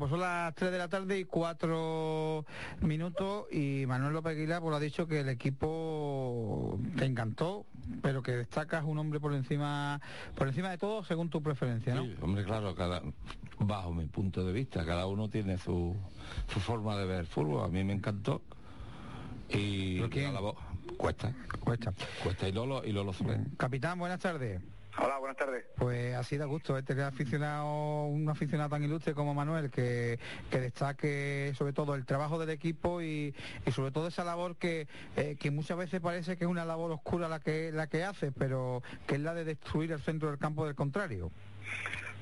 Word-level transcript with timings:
pues 0.00 0.10
son 0.10 0.20
las 0.20 0.54
3 0.54 0.72
de 0.72 0.78
la 0.78 0.88
tarde 0.88 1.18
y 1.18 1.24
4 1.26 2.44
minutos 2.80 3.44
y 3.52 3.84
Manuel 3.86 4.14
López 4.14 4.32
Aguilar 4.32 4.60
pues, 4.62 4.74
ha 4.74 4.80
dicho 4.80 5.06
que 5.06 5.20
el 5.20 5.28
equipo 5.28 6.78
te 6.96 7.04
encantó, 7.04 7.66
pero 8.02 8.22
que 8.22 8.32
destacas 8.32 8.82
un 8.84 8.98
hombre 8.98 9.20
por 9.20 9.34
encima 9.34 10.00
por 10.36 10.48
encima 10.48 10.70
de 10.70 10.78
todo 10.78 11.04
según 11.04 11.28
tu 11.28 11.42
preferencia, 11.42 11.94
¿no? 11.94 12.02
Sí, 12.04 12.14
hombre, 12.22 12.44
claro, 12.44 12.74
cada, 12.74 13.02
bajo 13.58 13.92
mi 13.92 14.06
punto 14.06 14.42
de 14.44 14.52
vista, 14.52 14.84
cada 14.86 15.06
uno 15.06 15.28
tiene 15.28 15.58
su, 15.58 15.94
su 16.52 16.60
forma 16.60 16.96
de 16.96 17.04
ver 17.04 17.20
el 17.20 17.26
fútbol. 17.26 17.62
A 17.64 17.68
mí 17.68 17.84
me 17.84 17.92
encantó. 17.92 18.40
Y 19.50 19.98
la 19.98 20.40
voz- 20.40 20.56
cuesta, 20.96 21.32
Cuesta. 21.62 21.92
cuesta 22.22 22.48
y 22.48 22.52
Lolo 22.52 22.82
y 22.84 22.92
Lolo 22.92 23.12
Soler. 23.12 23.40
Capitán, 23.58 23.98
buenas 23.98 24.20
tardes. 24.20 24.60
Hola, 25.02 25.16
buenas 25.18 25.38
tardes. 25.38 25.64
Pues 25.76 26.14
así 26.14 26.36
da 26.36 26.44
gusto 26.44 26.76
¿eh? 26.76 26.82
tener 26.82 27.04
aficionado, 27.04 28.04
un 28.04 28.28
aficionado 28.28 28.68
tan 28.68 28.84
ilustre 28.84 29.14
como 29.14 29.32
Manuel, 29.32 29.70
que, 29.70 30.18
que 30.50 30.60
destaque 30.60 31.54
sobre 31.56 31.72
todo 31.72 31.94
el 31.94 32.04
trabajo 32.04 32.38
del 32.38 32.50
equipo 32.50 33.00
y, 33.00 33.34
y 33.64 33.72
sobre 33.72 33.92
todo 33.92 34.08
esa 34.08 34.24
labor 34.24 34.56
que, 34.56 34.88
eh, 35.16 35.36
que 35.40 35.50
muchas 35.50 35.78
veces 35.78 36.02
parece 36.02 36.36
que 36.36 36.44
es 36.44 36.50
una 36.50 36.66
labor 36.66 36.92
oscura 36.92 37.28
la 37.28 37.40
que, 37.40 37.72
la 37.72 37.86
que 37.86 38.04
hace, 38.04 38.30
pero 38.30 38.82
que 39.06 39.14
es 39.14 39.22
la 39.22 39.32
de 39.32 39.44
destruir 39.44 39.90
el 39.92 40.00
centro 40.00 40.28
del 40.28 40.38
campo 40.38 40.66
del 40.66 40.74
contrario. 40.74 41.30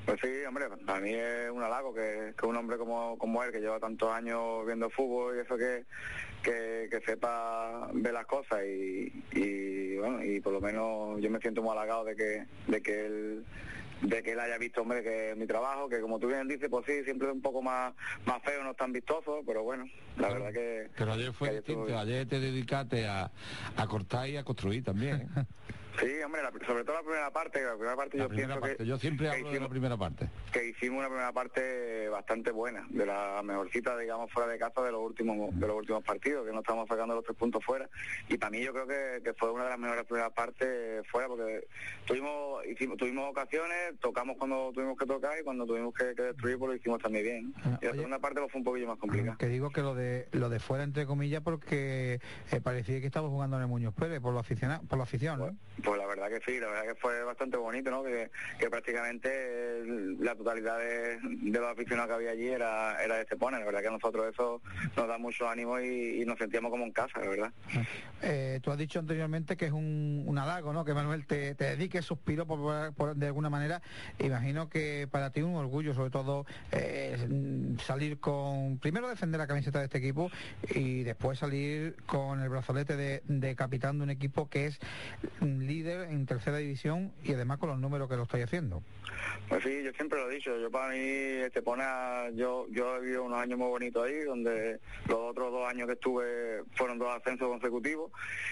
Pues 0.09 0.23
sí, 0.23 0.43
hombre, 0.49 0.65
para 0.87 1.01
mí 1.01 1.13
es 1.13 1.51
un 1.51 1.63
halago 1.63 1.93
que, 1.93 2.33
que 2.35 2.47
un 2.47 2.57
hombre 2.57 2.79
como, 2.79 3.19
como 3.19 3.45
él, 3.45 3.53
que 3.53 3.61
lleva 3.61 3.79
tantos 3.79 4.11
años 4.11 4.65
viendo 4.65 4.89
fútbol 4.89 5.37
y 5.37 5.41
eso 5.41 5.59
que, 5.59 5.85
que, 6.43 6.89
que 6.91 7.01
sepa 7.05 7.91
ver 7.93 8.15
las 8.15 8.25
cosas 8.25 8.61
y, 8.65 9.13
y, 9.33 9.99
bueno, 9.99 10.25
y 10.25 10.41
por 10.41 10.55
lo 10.55 10.63
menos 10.63 11.21
yo 11.21 11.29
me 11.29 11.39
siento 11.41 11.61
muy 11.61 11.73
halagado 11.73 12.05
de 12.05 12.17
que, 12.17 12.47
de 12.69 12.81
que 12.81 13.05
él 13.05 13.45
de 14.01 14.23
que 14.23 14.33
él 14.33 14.41
haya 14.41 14.57
visto, 14.57 14.81
hombre, 14.81 15.03
que 15.03 15.35
mi 15.37 15.47
trabajo, 15.47 15.91
que 15.91 16.01
como 16.01 16.19
tú 16.19 16.29
bien 16.29 16.49
dices, 16.49 16.71
pues 16.71 16.87
sí, 16.87 17.05
siempre 17.05 17.29
es 17.29 17.35
un 17.35 17.43
poco 17.43 17.61
más, 17.61 17.93
más 18.25 18.43
feo, 18.43 18.65
no 18.65 18.71
es 18.71 18.77
tan 18.79 18.95
vistoso, 18.95 19.43
pero 19.45 19.63
bueno, 19.63 19.85
la 20.17 20.29
verdad 20.29 20.53
que... 20.55 20.89
Pero 20.97 21.13
ayer 21.13 21.33
fue 21.35 21.51
que 21.51 21.57
distinto, 21.57 21.99
ayer 21.99 22.27
te 22.27 22.41
dedicaste 22.41 23.07
a, 23.07 23.31
a 23.77 23.87
cortar 23.87 24.27
y 24.31 24.39
a 24.39 24.45
construir 24.45 24.85
también. 24.85 25.29
Sí, 25.99 26.23
hombre, 26.25 26.43
la- 26.43 26.53
sobre 26.67 26.85
todo 26.85 26.95
la 26.97 27.03
primera 27.03 27.31
parte, 27.31 27.63
la 27.63 27.73
primera 27.75 27.97
parte 27.97 28.17
La 28.19 28.25
yo 28.25 28.29
primera 28.29 28.47
pienso 28.55 28.61
parte. 28.61 28.77
que... 28.77 28.87
Yo 28.87 28.99
siempre 28.99 29.29
que 29.31 29.37
hablo 29.37 29.51
de 29.51 29.61
la 29.61 29.69
primera 29.69 29.97
parte. 29.97 30.29
que 30.53 30.69
hicimos 30.69 30.99
una 31.01 31.09
primera 31.09 31.33
parte 31.33 32.09
bastante 32.09 32.51
buena, 32.53 32.87
de 32.91 33.05
la 33.07 33.41
mejorcita, 33.43 33.97
digamos, 33.99 34.31
fuera 34.33 34.49
de 34.51 34.59
casa 34.59 34.83
de 34.83 34.93
los 34.93 35.01
últimos 35.03 35.59
de 35.59 35.67
los 35.67 35.77
últimos 35.77 36.05
partidos, 36.05 36.47
que 36.47 36.53
no 36.53 36.61
estábamos 36.61 36.89
sacando 36.89 37.15
los 37.15 37.25
tres 37.25 37.37
puntos 37.37 37.65
fuera. 37.65 37.89
Y 38.29 38.39
para 38.39 38.51
mí 38.51 38.63
yo 38.63 38.73
creo 38.73 38.87
que, 38.87 39.23
que 39.25 39.35
fue 39.35 39.51
una 39.51 39.65
de 39.65 39.71
las 39.71 39.79
mejores 39.79 40.05
primeras 40.05 40.33
partes 40.33 41.07
fuera, 41.09 41.27
porque 41.29 41.67
tuvimos 42.07 42.65
hicimos, 42.67 42.97
tuvimos 42.97 43.29
ocasiones, 43.31 43.99
tocamos 44.01 44.37
cuando 44.37 44.71
tuvimos 44.73 44.97
que 44.99 45.07
tocar 45.07 45.39
y 45.41 45.45
cuando 45.45 45.67
tuvimos 45.67 45.93
que, 45.95 46.15
que 46.15 46.23
destruir, 46.23 46.59
pues 46.59 46.69
lo 46.71 46.75
hicimos 46.77 47.03
también 47.03 47.25
bien. 47.25 47.55
Ah, 47.65 47.79
Y 47.81 47.85
la 47.87 47.91
oye. 47.91 47.99
segunda 48.01 48.19
parte 48.19 48.41
pues, 48.41 48.53
fue 48.53 48.59
un 48.61 48.65
poquillo 48.65 48.87
más 48.89 48.99
complicada. 48.99 49.37
Que 49.39 49.47
digo 49.49 49.71
que 49.71 49.83
lo 49.83 49.95
de 49.95 50.29
lo 50.33 50.49
de 50.49 50.61
fuera 50.61 50.85
entre 50.85 51.07
comillas 51.07 51.43
porque 51.43 52.21
eh, 52.53 52.61
parecía 52.63 53.01
que 53.01 53.07
estaba 53.07 53.29
jugando 53.29 53.57
en 53.57 53.63
el 53.63 53.69
Muñoz 53.69 53.95
Pérez 53.95 54.21
por 54.21 54.33
la 54.35 54.41
afición, 54.41 54.87
por 54.87 54.99
la 54.99 55.05
afición, 55.05 55.39
¿no? 55.41 55.57
Pues 55.89 55.99
la 55.99 56.07
verdad 56.07 56.29
que 56.29 56.41
sí, 56.45 56.61
la 56.61 56.67
verdad 56.67 56.93
que 56.93 57.01
fue 57.01 57.23
bastante 57.25 57.57
bonito, 57.57 57.91
¿no? 57.91 58.03
Que, 58.03 58.29
prácticamente 58.69 59.83
la 60.21 60.35
totalidad 60.35 60.79
de, 60.79 61.19
de 61.23 61.59
los 61.59 61.71
aficionados 61.71 62.11
que 62.11 62.15
había 62.15 62.31
allí 62.33 62.49
era, 62.49 63.03
era 63.03 63.15
de 63.15 63.23
Estepona. 63.23 63.59
La 63.59 63.65
verdad 63.65 63.81
que 63.81 63.89
a 63.89 63.93
nosotros 63.93 64.27
eso 64.31 64.61
nos 64.95 65.09
da 65.09 65.17
mucho 65.17 65.49
ánimo 65.49 65.81
y, 65.81 66.27
nos 66.27 66.37
sentíamos 66.37 66.71
como 66.71 66.85
en 66.85 66.93
casa, 66.93 67.21
la 67.21 67.29
verdad. 67.31 67.53
Eh, 68.21 68.61
tú 68.63 68.71
has 68.71 68.77
dicho 68.77 68.99
anteriormente 68.99 69.57
que 69.57 69.65
es 69.65 69.73
un, 69.73 70.25
un 70.27 70.39
halago, 70.39 70.75
¿no? 70.75 70.85
Que 70.85 70.93
Manuel 70.93 71.25
te, 71.25 71.55
dedique 71.55 72.03
suspiro 72.03 72.45
por, 72.47 72.93
por- 72.93 73.17
de 73.17 73.27
alguna 73.27 73.49
manera. 73.49 73.81
Imagino 74.19 74.69
que 74.69 75.09
para 75.11 75.31
ti 75.31 75.41
un 75.41 75.55
orgullo, 75.55 75.95
sobre 75.95 76.11
todo, 76.11 76.45
eh, 76.71 77.17
salir 77.83 78.21
con, 78.21 78.77
primero 78.79 79.09
defender 79.09 79.39
la 79.39 79.47
camiseta 79.47 79.79
de 79.79 79.87
este 79.87 79.97
equipo 79.97 80.31
y 80.69 81.03
después 81.05 81.39
salir 81.39 81.97
con 82.05 82.43
el 82.43 82.51
brazalete 82.51 83.23
de, 83.25 83.55
capitán 83.57 83.97
de 83.97 84.05
un 84.05 84.11
equipo 84.11 84.51
que 84.51 84.67
es 84.67 84.79
líder 85.69 86.09
en 86.11 86.27
tercera 86.27 86.57
división 86.57 87.13
y 87.23 87.33
además 87.35 87.59
con 87.59 87.69
los 87.69 87.79
números 87.79 88.09
que 88.09 88.17
lo 88.17 88.25
estáis 88.25 88.45
haciendo. 88.45 88.83
Pues 89.49 89.63
sí, 89.63 89.83
yo 89.85 89.93
siempre 89.93 90.19
lo 90.19 90.31
he 90.31 90.35
dicho, 90.35 90.57
yo 90.59 90.71
para 90.71 90.89
mí 90.93 90.99
Estepona, 90.99 92.29
yo, 92.35 92.67
yo 92.71 92.97
he 92.97 93.01
vivido 93.01 93.25
unos 93.25 93.39
años 93.41 93.59
muy 93.59 93.69
bonitos 93.69 94.05
ahí, 94.07 94.21
donde 94.25 94.81
los 95.09 95.19
otros 95.19 95.53
dos 95.53 95.69
años 95.69 95.87
que 95.87 95.93
estuve 95.95 96.63
fueron 96.75 96.99
dos 96.99 97.15
ascensos 97.17 97.49
consecutivos 97.49 98.11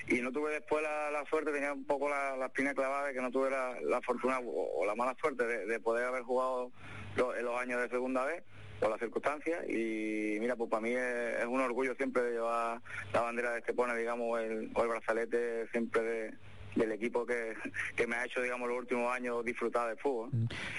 y 0.09 0.21
no 0.21 0.31
tuve 0.33 0.53
después 0.53 0.83
la, 0.83 1.11
la 1.11 1.25
suerte, 1.27 1.53
tenía 1.53 1.73
un 1.73 1.85
poco 1.85 2.09
la, 2.09 2.37
la 2.37 2.47
espina 2.47 2.73
clavada 2.75 3.09
de 3.09 3.15
que 3.15 3.21
no 3.21 3.31
tuve 3.31 3.51
la, 3.51 3.77
la 3.83 4.01
fortuna 4.03 4.39
o, 4.41 4.85
la 4.87 4.95
mala 4.95 5.15
suerte 5.21 5.47
de, 5.47 5.67
de 5.67 5.81
poder 5.81 6.05
haber 6.07 6.23
jugado 6.23 6.71
lo- 7.17 7.35
en 7.37 7.45
los 7.45 7.59
años 7.61 7.81
de 7.83 7.89
segunda 7.89 8.25
vez 8.25 8.43
por 8.81 8.91
las 8.91 8.99
circunstancias 9.01 9.65
y 9.71 10.37
mira, 10.39 10.55
pues 10.57 10.69
para 10.71 10.83
mí 10.83 10.91
es, 10.91 11.39
es 11.41 11.47
un 11.47 11.61
orgullo 11.61 11.95
siempre 11.95 12.23
de 12.23 12.33
llevar 12.33 12.81
la 13.13 13.21
bandera 13.23 13.53
de 13.53 13.59
Estepona, 13.61 13.95
digamos, 13.95 14.39
el, 14.41 14.71
o 14.75 14.83
el 14.83 14.89
brazalete 14.89 15.67
siempre 15.69 16.03
de- 16.03 16.35
del 16.77 16.93
equipo 16.93 17.27
que, 17.27 17.55
que 17.97 18.07
me 18.07 18.17
ha 18.17 18.25
hecho, 18.25 18.41
digamos, 18.41 18.69
los 18.69 18.79
últimos 18.79 19.13
años 19.13 19.45
disfrutar 19.45 19.89
del 19.89 19.99
fútbol. 19.99 20.31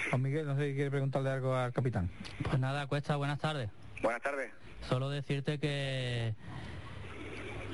Juan 0.09 0.21
Miguel, 0.21 0.45
no 0.45 0.55
sé 0.55 0.69
si 0.69 0.75
quiere 0.75 0.91
preguntarle 0.91 1.29
algo 1.29 1.53
al 1.55 1.73
capitán. 1.73 2.09
Pues 2.43 2.59
nada, 2.59 2.87
Cuesta, 2.87 3.15
buenas 3.15 3.39
tardes. 3.39 3.69
Buenas 4.01 4.21
tardes. 4.21 4.51
Solo 4.87 5.09
decirte 5.09 5.59
que 5.59 6.33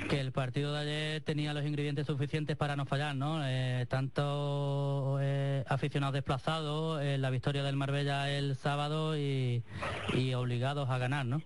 que 0.08 0.20
el 0.20 0.32
partido 0.32 0.72
de 0.74 0.80
ayer 0.80 1.20
tenía 1.22 1.54
los 1.54 1.64
ingredientes 1.64 2.06
suficientes 2.06 2.56
para 2.56 2.76
no 2.76 2.84
fallar, 2.84 3.14
¿no? 3.16 3.40
Eh, 3.46 3.86
tanto 3.88 5.18
eh, 5.20 5.64
aficionados 5.66 6.14
desplazados, 6.14 7.00
eh, 7.02 7.16
la 7.16 7.30
victoria 7.30 7.62
del 7.62 7.76
Marbella 7.76 8.28
el 8.30 8.56
sábado 8.56 9.16
y, 9.16 9.62
y 10.12 10.34
obligados 10.34 10.90
a 10.90 10.98
ganar, 10.98 11.24
¿no? 11.24 11.40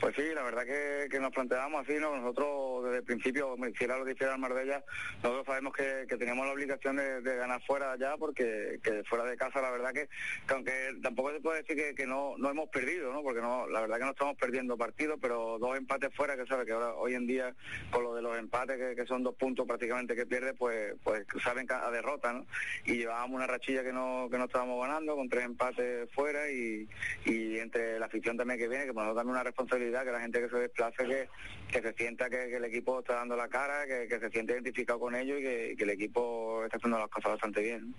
Pues 0.00 0.14
sí, 0.14 0.22
la 0.34 0.42
verdad 0.42 0.64
que, 0.64 1.08
que 1.10 1.20
nos 1.20 1.32
planteábamos 1.32 1.82
así, 1.82 1.98
¿no? 1.98 2.16
Nosotros 2.16 2.84
desde 2.84 2.98
el 2.98 3.04
principio, 3.04 3.56
hiciera 3.68 3.98
lo 3.98 4.04
que 4.04 4.12
hiciera 4.12 4.34
el 4.34 4.40
Marbella, 4.40 4.84
nosotros 5.22 5.46
sabemos 5.46 5.72
que, 5.74 6.06
que 6.08 6.16
teníamos 6.16 6.46
la 6.46 6.52
obligación 6.52 6.96
de, 6.96 7.20
de 7.20 7.36
ganar 7.36 7.62
fuera 7.66 7.92
allá, 7.92 8.16
porque 8.18 8.78
que 8.82 9.02
fuera 9.04 9.24
de 9.24 9.36
casa 9.36 9.60
la 9.60 9.70
verdad 9.70 9.92
que, 9.92 10.08
que 10.46 10.54
aunque 10.54 10.72
tampoco 11.02 11.32
se 11.32 11.40
puede 11.40 11.62
decir 11.62 11.76
que, 11.76 11.94
que 11.94 12.06
no, 12.06 12.34
no 12.38 12.50
hemos 12.50 12.68
perdido, 12.68 13.12
¿no? 13.12 13.22
Porque 13.22 13.40
no, 13.40 13.66
la 13.68 13.80
verdad 13.80 13.98
que 13.98 14.04
no 14.04 14.10
estamos 14.10 14.36
perdiendo 14.36 14.76
partidos, 14.76 15.18
pero 15.20 15.58
dos 15.58 15.76
empates 15.76 16.14
fuera, 16.14 16.36
que 16.36 16.46
sabe 16.46 16.66
que 16.66 16.72
ahora 16.72 16.94
hoy 16.94 17.14
en 17.14 17.26
día 17.26 17.54
con 17.90 18.04
lo 18.04 18.14
de 18.14 18.22
los 18.22 18.36
empates, 18.38 18.76
que, 18.76 18.96
que 18.96 19.06
son 19.06 19.22
dos 19.22 19.34
puntos 19.34 19.66
prácticamente 19.66 20.14
que 20.14 20.26
pierde, 20.26 20.54
pues 20.54 20.94
pues 21.02 21.24
saben 21.42 21.66
a 21.70 21.90
derrota, 21.90 22.32
¿no? 22.32 22.46
Y 22.84 22.96
llevábamos 22.98 23.36
una 23.36 23.46
rachilla 23.46 23.82
que 23.82 23.92
no, 23.92 24.28
que 24.30 24.38
no 24.38 24.44
estábamos 24.44 24.80
ganando, 24.80 25.16
con 25.16 25.28
tres 25.28 25.44
empates 25.44 26.10
fuera 26.12 26.50
y, 26.50 26.88
y 27.24 27.58
entre 27.58 27.98
la 27.98 28.06
afición 28.06 28.36
también 28.36 28.58
que 28.58 28.68
viene, 28.68 28.86
que 28.86 28.92
para 28.92 29.06
nosotros 29.06 29.20
también 29.22 29.36
una 29.36 29.44
responsabilidad, 29.44 29.75
que 29.78 30.12
la 30.12 30.20
gente 30.20 30.40
que 30.40 30.48
se 30.48 30.56
desplace, 30.56 31.04
que, 31.04 31.28
que 31.70 31.82
se 31.82 31.92
sienta 31.94 32.28
que, 32.30 32.48
que 32.48 32.56
el 32.56 32.64
equipo 32.64 33.00
está 33.00 33.14
dando 33.14 33.36
la 33.36 33.48
cara, 33.48 33.86
que, 33.86 34.08
que 34.08 34.18
se 34.18 34.30
siente 34.30 34.54
identificado 34.54 34.98
con 34.98 35.14
ellos 35.14 35.38
y 35.40 35.42
que, 35.76 35.76
el 35.86 35.90
equipo 35.90 36.64
está 36.64 36.78
haciendo 36.78 36.98
las 36.98 37.08
cosas 37.08 37.32
bastante 37.32 37.60
bien. 37.62 37.94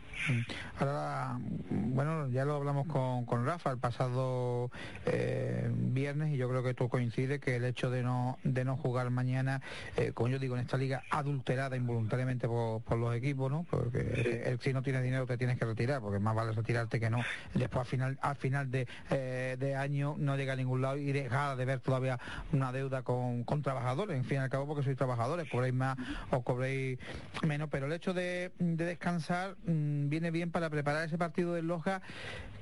Ahora, 0.80 1.38
bueno, 1.70 2.28
ya 2.30 2.44
lo 2.46 2.56
hablamos 2.56 2.88
con, 2.88 3.26
con 3.26 3.46
Rafa 3.46 3.72
el 3.72 3.78
pasado 3.78 4.70
eh, 5.06 5.70
viernes 5.72 6.34
y 6.34 6.38
yo 6.38 6.50
creo 6.50 6.64
que 6.64 6.74
tú 6.74 6.90
coincides 6.90 7.40
que 7.40 7.56
el 7.56 7.66
hecho 7.66 7.90
de 7.90 8.04
no 8.04 8.38
de 8.44 8.66
no 8.66 8.76
jugar 8.78 9.10
mañana, 9.10 9.62
eh, 9.96 10.12
como 10.14 10.30
yo 10.30 10.40
digo, 10.40 10.56
en 10.56 10.62
esta 10.62 10.78
liga 10.78 11.04
adulterada 11.10 11.76
involuntariamente 11.78 12.48
por, 12.48 12.82
por 12.82 12.98
los 12.98 13.16
equipos, 13.16 13.50
¿no? 13.52 13.66
Porque 13.70 14.00
el- 14.46 14.60
si 14.60 14.74
no 14.74 14.82
tienes 14.82 15.04
dinero 15.04 15.26
te 15.26 15.38
tienes 15.38 15.58
que 15.58 15.66
retirar, 15.66 16.02
porque 16.02 16.20
más 16.20 16.36
vale 16.36 16.52
retirarte 16.52 17.00
que 17.00 17.10
no. 17.10 17.24
Después 17.54 17.82
al 17.82 17.86
final 17.88 18.18
al 18.22 18.36
final 18.36 18.72
de, 18.72 18.88
eh, 19.12 19.56
de 19.60 19.76
año 19.76 20.16
no 20.18 20.36
llega 20.36 20.54
a 20.54 20.56
ningún 20.56 20.82
lado 20.82 20.98
y 20.98 21.12
dejar 21.12 21.57
de 21.58 21.66
ver 21.66 21.80
todavía 21.80 22.20
una 22.54 22.72
deuda 22.72 23.02
con, 23.02 23.44
con 23.44 23.62
trabajadores, 23.62 24.16
en 24.16 24.24
fin 24.24 24.38
y 24.38 24.42
al 24.42 24.50
cabo 24.50 24.68
porque 24.68 24.84
sois 24.84 24.98
trabajadores, 24.98 25.50
cobréis 25.50 25.74
más 25.74 25.98
o 26.32 26.42
cobréis 26.42 27.00
menos, 27.46 27.70
pero 27.70 27.88
el 27.88 27.94
hecho 27.94 28.14
de, 28.14 28.52
de 28.60 28.86
descansar 28.86 29.56
mm, 29.66 30.10
viene 30.10 30.32
bien 30.32 30.52
para 30.52 30.70
preparar 30.70 31.06
ese 31.06 31.18
partido 31.18 31.54
del 31.54 31.68
Loja, 31.68 32.02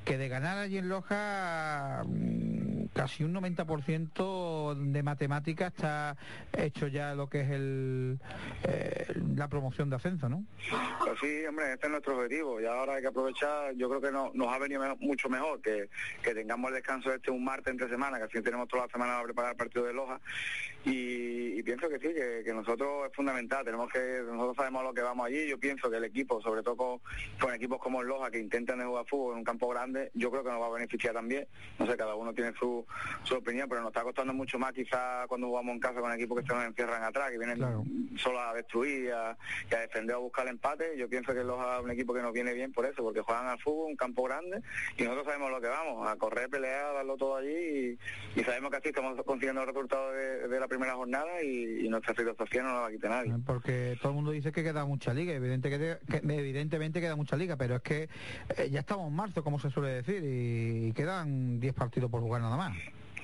que 0.06 0.18
de 0.18 0.30
ganar 0.30 0.58
allí 0.58 0.78
en 0.78 0.90
Loja 0.90 2.04
mm, 2.06 2.75
casi 2.96 3.24
un 3.24 3.34
90% 3.34 4.74
de 4.92 5.04
matemáticas 5.04 5.74
está 5.74 6.16
hecho 6.58 6.88
ya 6.88 7.14
lo 7.14 7.28
que 7.28 7.42
es 7.42 7.50
el 7.52 8.20
eh, 8.64 9.14
la 9.36 9.50
promoción 9.50 9.90
de 9.90 9.98
ascenso, 9.98 10.30
¿no? 10.30 10.46
Pues 10.70 10.82
Pues 11.16 11.20
sí, 11.20 11.46
hombre, 11.46 11.74
este 11.74 11.88
es 11.88 11.92
nuestro 11.92 12.16
objetivo 12.16 12.60
y 12.62 12.66
ahora 12.66 12.96
hay 12.96 13.02
que 13.02 13.10
aprovechar, 13.10 13.74
yo 13.76 13.90
creo 13.90 14.02
que 14.02 14.12
no, 14.12 14.32
nos 14.34 14.48
ha 14.48 14.58
venido 14.60 14.82
mucho 15.00 15.30
mejor 15.30 15.62
que, 15.62 15.90
que 16.24 16.34
tengamos 16.34 16.70
el 16.70 16.76
descanso 16.76 17.14
este 17.14 17.32
un 17.32 17.44
martes 17.44 17.72
entre 17.72 17.90
semana, 17.90 18.18
que 18.18 18.24
así 18.24 18.42
tenemos 18.42 18.68
toda 18.68 18.86
la 18.86 18.92
semana 18.92 19.14
para 19.14 19.24
preparar 19.24 19.52
el 19.52 19.58
partido 19.58 19.86
de 19.86 19.94
Loja 19.94 20.20
y, 20.86 21.64
pienso 21.64 21.90
que 21.90 21.98
sí, 22.00 22.14
que, 22.44 22.54
nosotros 22.54 23.08
es 23.08 23.16
fundamental, 23.16 23.66
tenemos 23.66 23.92
que, 23.92 24.22
nosotros 24.24 24.56
sabemos 24.56 24.82
a 24.82 24.86
lo 24.86 24.94
que 24.94 25.02
vamos 25.02 25.26
allí, 25.26 25.48
yo 25.48 25.58
pienso 25.58 25.90
que 25.90 25.98
el 25.98 26.04
equipo, 26.04 26.40
sobre 26.42 26.62
todo 26.62 27.00
con, 27.40 27.54
equipos 27.54 27.80
como 27.80 28.02
el 28.02 28.08
Loja 28.08 28.30
que 28.30 28.40
intentan 28.40 28.86
jugar 28.86 29.06
fútbol 29.08 29.34
en 29.34 29.38
un 29.40 29.44
campo 29.44 29.70
grande, 29.70 30.12
yo 30.14 30.30
creo 30.30 30.44
que 30.44 30.52
nos 30.52 30.62
va 30.62 30.68
a 30.68 30.72
beneficiar 30.72 31.14
también, 31.14 31.48
no 31.80 31.88
sé, 31.88 31.98
cada 31.98 32.16
uno 32.16 32.34
tiene 32.34 32.54
su, 32.60 32.86
su 33.24 33.36
opinión, 33.36 33.68
pero 33.68 33.82
nos 33.82 33.90
está 33.90 34.04
costando 34.04 34.34
mucho 34.34 34.60
más 34.60 34.74
quizás 34.74 35.28
cuando 35.28 35.48
jugamos 35.48 35.74
en 35.74 35.80
casa 35.80 36.00
con 36.02 36.12
equipos 36.14 36.42
que 36.42 36.48
se 36.48 36.54
nos 36.54 36.66
encierran 36.66 37.04
atrás, 37.04 37.32
que 37.32 37.38
vienen 37.38 37.60
solo 38.18 38.40
a 38.40 38.54
destruir, 38.54 39.12
a, 39.12 39.32
a 39.32 39.80
defender, 39.80 40.16
a 40.16 40.20
buscar 40.20 40.46
el 40.46 40.52
empate, 40.52 40.98
yo 40.98 41.10
pienso 41.10 41.34
que 41.34 41.40
el 41.40 41.48
Loja 41.48 41.78
es 41.78 41.84
un 41.84 41.92
equipo 41.92 42.14
que 42.14 42.22
nos 42.22 42.34
viene 42.34 42.54
bien 42.54 42.72
por 42.72 42.86
eso, 42.86 43.02
porque 43.02 43.22
juegan 43.22 43.48
al 43.48 43.60
fútbol, 43.60 43.92
un 43.92 43.96
campo 43.96 44.24
grande, 44.24 44.62
y 44.98 45.04
nosotros 45.04 45.26
sabemos 45.26 45.52
lo 45.52 45.62
que 45.62 45.68
vamos, 45.68 46.08
a 46.08 46.16
correr, 46.16 46.50
pelear, 46.50 46.94
darlo 46.94 47.18
todo 47.18 47.38
allí, 47.38 47.98
y, 48.36 48.44
sabemos 48.44 48.70
que 48.70 48.78
así 48.78 48.90
estamos 48.90 49.20
consiguiendo 49.26 49.62
el 49.62 49.68
resultado 49.68 50.12
de, 50.12 50.60
la 50.60 50.68
primera 50.76 50.96
jornada 50.96 51.42
y, 51.42 51.88
nuestra 51.90 52.14
filosofía 52.14 52.64
no 52.64 52.74
nos 52.74 52.82
va 52.84 52.88
a 52.88 52.92
quitar 52.92 53.12
nadie. 53.12 53.34
Porque 53.46 53.98
todo 54.02 54.10
el 54.10 54.16
mundo 54.16 54.32
dice 54.32 54.52
que 54.52 54.64
queda 54.64 54.86
mucha 54.86 55.14
liga, 55.14 55.34
evidente 55.34 55.70
que, 55.70 55.98
evidentemente 56.12 57.00
queda 57.00 57.16
mucha 57.16 57.38
liga, 57.38 57.56
pero 57.56 57.76
es 57.76 57.82
que 57.82 58.10
eh, 58.58 58.70
ya 58.70 58.82
estamos 58.82 59.08
en 59.08 59.16
marzo, 59.16 59.44
como 59.44 59.60
se 59.60 59.70
suele 59.70 60.02
decir, 60.02 60.22
y 60.24 60.92
quedan 60.94 61.60
10 61.60 61.74
partidos 61.74 62.12
por 62.12 62.22
jugar 62.22 62.42
nada 62.42 62.58
más. 62.58 62.76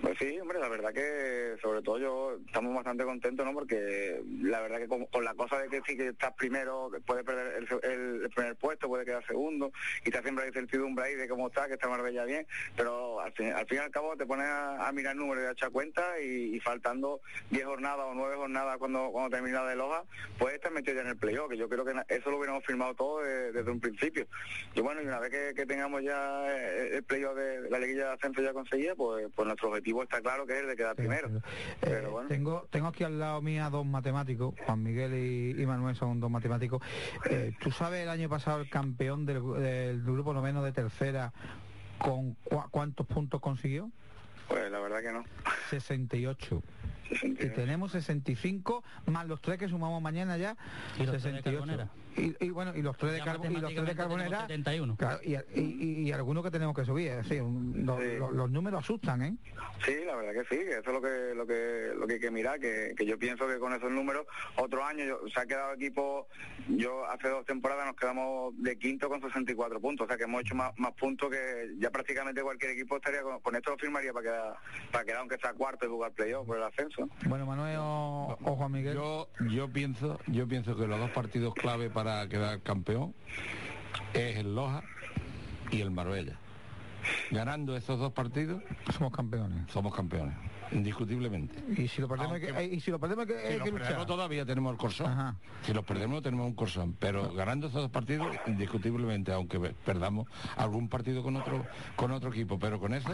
Pues 0.01 0.17
sí, 0.17 0.39
hombre, 0.39 0.57
la 0.59 0.67
verdad 0.67 0.91
que 0.91 1.57
sobre 1.61 1.83
todo 1.83 1.99
yo 1.99 2.37
estamos 2.47 2.73
bastante 2.73 3.03
contentos, 3.03 3.45
¿no? 3.45 3.53
Porque 3.53 4.19
la 4.41 4.59
verdad 4.59 4.79
que 4.79 4.87
con, 4.87 5.23
la 5.23 5.35
cosa 5.35 5.59
de 5.59 5.69
que 5.69 5.81
sí 5.85 5.95
que 5.95 6.07
estás 6.07 6.33
primero, 6.33 6.89
puede 7.05 7.23
perder 7.23 7.63
el, 7.83 8.29
primer 8.33 8.55
puesto, 8.55 8.87
puede 8.87 9.05
quedar 9.05 9.23
segundo, 9.27 9.71
y 10.03 10.09
está 10.09 10.23
siempre 10.23 10.45
hay 10.45 10.49
incertidumbre 10.49 11.05
ahí 11.05 11.15
de 11.15 11.27
cómo 11.27 11.47
está, 11.49 11.67
que 11.67 11.73
está 11.73 11.87
Marbella 11.87 12.25
bien, 12.25 12.47
pero 12.75 13.19
al 13.19 13.31
fin, 13.33 13.53
al 13.53 13.67
y 13.69 13.77
al 13.77 13.91
cabo 13.91 14.17
te 14.17 14.25
pones 14.25 14.47
a, 14.47 14.91
mirar 14.91 15.15
números 15.15 15.43
y 15.43 15.47
a 15.47 15.51
echar 15.51 15.69
cuenta 15.69 16.19
y, 16.19 16.59
faltando 16.61 17.21
10 17.51 17.63
jornadas 17.65 18.07
o 18.09 18.13
9 18.15 18.35
jornadas 18.37 18.77
cuando, 18.79 19.11
cuando 19.11 19.29
termina 19.29 19.63
de 19.65 19.75
Loja, 19.75 20.03
pues 20.39 20.55
estar 20.55 20.71
metido 20.71 20.95
ya 20.95 21.01
en 21.01 21.09
el 21.09 21.17
playoff, 21.17 21.49
que 21.49 21.57
yo 21.57 21.69
creo 21.69 21.85
que 21.85 21.93
eso 22.09 22.31
lo 22.31 22.37
hubiéramos 22.37 22.65
firmado 22.65 22.95
todo 22.95 23.21
desde 23.21 23.69
un 23.69 23.79
principio. 23.79 24.25
Y 24.73 24.81
bueno, 24.81 25.01
y 25.01 25.05
una 25.05 25.19
vez 25.19 25.53
que, 25.53 25.65
tengamos 25.65 26.01
ya 26.01 26.51
el 26.51 27.03
playoff 27.03 27.35
de, 27.35 27.69
la 27.69 27.77
liguilla 27.77 28.07
de 28.07 28.13
ascenso 28.13 28.41
ya 28.41 28.51
conseguida, 28.51 28.95
pues, 28.95 29.27
pues 29.35 29.45
nuestro 29.45 29.69
objetivo 29.69 29.90
está 30.01 30.21
claro 30.21 30.45
que 30.45 30.53
es 30.53 30.59
el 30.59 30.67
de 30.67 30.75
quedar 30.75 30.95
primero. 30.95 31.29
Eh, 31.81 32.03
tengo, 32.27 32.67
tengo 32.69 32.87
aquí 32.87 33.03
al 33.03 33.19
lado 33.19 33.41
mía 33.41 33.69
dos 33.69 33.85
matemáticos, 33.85 34.53
Juan 34.65 34.83
Miguel 34.83 35.59
y, 35.59 35.65
Manuel 35.65 35.95
son 35.95 36.19
dos 36.19 36.31
matemáticos. 36.31 36.81
Eh, 37.29 37.53
¿Tú 37.59 37.71
sabes 37.71 38.03
el 38.03 38.09
año 38.09 38.29
pasado 38.29 38.61
el 38.61 38.69
campeón 38.69 39.25
del, 39.25 39.41
del 39.53 40.03
grupo 40.03 40.33
noveno 40.33 40.63
de 40.63 40.71
tercera 40.71 41.33
con 41.97 42.35
cuántos 42.71 43.05
puntos 43.07 43.41
consiguió? 43.41 43.91
Pues 44.47 44.71
la 44.71 44.79
verdad 44.79 45.01
que 45.01 45.11
no. 45.11 45.23
68. 45.69 46.63
Y 47.23 47.49
tenemos 47.49 47.91
65 47.91 48.83
más 49.07 49.27
los 49.27 49.41
tres 49.41 49.57
que 49.57 49.67
sumamos 49.67 50.01
mañana 50.01 50.37
ya. 50.37 50.55
¿Y 50.99 51.05
68 51.05 51.89
y, 52.17 52.49
bueno, 52.49 52.73
y 52.75 52.81
los 52.81 52.97
tres 52.97 53.13
de, 53.13 53.19
y 53.19 53.55
los 53.55 53.73
tres 53.73 53.87
de 53.87 53.95
Carbonera. 53.95 54.41
71. 54.41 54.97
y, 55.23 56.07
y, 56.07 56.11
algunos 56.11 56.43
que 56.43 56.51
tenemos 56.51 56.75
que 56.75 56.83
subir, 56.83 57.11
es 57.11 57.17
decir, 57.17 57.41
los, 57.43 58.51
números 58.51 58.83
asustan, 58.83 59.21
¿eh? 59.21 59.35
Sí, 59.85 59.95
la 60.05 60.15
verdad 60.15 60.33
que 60.33 60.55
sí, 60.55 60.63
que 60.63 60.71
eso 60.71 60.81
es 60.81 60.93
lo 60.93 61.01
que 61.01 61.35
lo 61.35 61.47
que 61.47 61.93
lo 61.95 62.07
que 62.07 62.13
hay 62.15 62.19
que 62.19 62.31
mirar, 62.31 62.59
que, 62.59 62.93
yo 63.05 63.17
pienso 63.17 63.47
que 63.47 63.57
con 63.59 63.73
esos 63.73 63.89
números, 63.91 64.25
otro 64.57 64.83
año 64.83 65.03
se 65.33 65.39
ha 65.39 65.45
quedado 65.45 65.73
equipo, 65.73 66.27
yo 66.67 67.05
hace 67.05 67.29
dos 67.29 67.45
temporadas 67.45 67.85
nos 67.85 67.95
quedamos 67.95 68.53
de 68.61 68.77
quinto 68.77 69.07
con 69.07 69.21
64 69.21 69.79
puntos, 69.79 70.05
o 70.05 70.07
sea 70.07 70.17
que 70.17 70.23
hemos 70.23 70.41
hecho 70.41 70.55
más, 70.55 70.77
más 70.77 70.93
puntos 70.93 71.29
que 71.29 71.75
ya 71.79 71.89
prácticamente 71.89 72.41
cualquier 72.41 72.71
equipo 72.71 72.97
estaría 72.97 73.21
con, 73.21 73.55
esto 73.55 73.71
lo 73.71 73.77
firmaría 73.77 74.11
para 74.11 74.23
quedar, 74.23 74.55
para 74.91 75.05
quedar 75.05 75.19
aunque 75.19 75.37
sea 75.37 75.53
cuarto 75.53 75.85
y 75.85 75.89
jugar 75.89 76.11
playoff 76.11 76.45
por 76.45 76.57
el 76.57 76.63
ascenso. 76.63 77.07
Bueno, 77.25 77.45
Manuel 77.45 77.77
o, 77.79 78.37
Juan 78.41 78.71
Miguel. 78.71 78.95
Yo, 78.95 79.29
yo 79.49 79.71
pienso, 79.71 80.19
yo 80.27 80.47
pienso 80.47 80.75
que 80.75 80.87
los 80.87 80.99
dos 80.99 81.11
partidos 81.11 81.53
clave 81.53 81.89
para 81.89 82.00
para 82.03 82.27
quedar 82.27 82.59
campeón 82.61 83.13
es 84.15 84.37
el 84.37 84.55
Loja 84.55 84.81
y 85.69 85.81
el 85.81 85.91
Marbella. 85.91 86.35
Ganando 87.29 87.77
esos 87.77 87.99
dos 87.99 88.11
partidos, 88.11 88.63
somos 88.97 89.15
campeones. 89.15 89.71
Somos 89.71 89.93
campeones 89.95 90.35
indiscutiblemente. 90.71 91.55
Y 91.81 91.87
si 91.87 92.01
lo 92.01 92.07
perdemos, 92.07 92.39
que, 92.39 92.65
y 92.65 92.79
si 92.79 92.91
lo 92.91 92.99
perdemos 92.99 93.25
que, 93.25 93.59
si 93.63 94.05
todavía 94.05 94.45
tenemos 94.45 94.71
el 94.71 94.77
corsón. 94.77 95.37
Si 95.65 95.73
los 95.73 95.85
perdemos 95.85 96.21
tenemos 96.21 96.47
un 96.47 96.53
corsón, 96.53 96.95
pero 96.99 97.33
ganando 97.33 97.67
esos 97.67 97.81
dos 97.81 97.91
partidos 97.91 98.27
indiscutiblemente, 98.47 99.31
aunque 99.31 99.59
perdamos 99.59 100.27
algún 100.57 100.89
partido 100.89 101.23
con 101.23 101.35
otro 101.35 101.65
con 101.95 102.11
otro 102.11 102.29
equipo, 102.29 102.57
pero 102.59 102.79
con 102.79 102.93
eso, 102.93 103.09